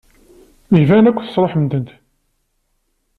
Iban 0.81 1.07
akk 1.09 1.19
tesṛuḥem-tent. 1.21 1.89